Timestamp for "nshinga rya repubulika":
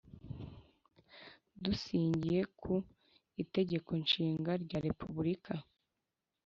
4.03-5.53